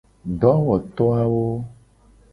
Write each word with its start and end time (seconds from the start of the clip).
Dowoto 0.39 1.05
awo. 1.21 1.45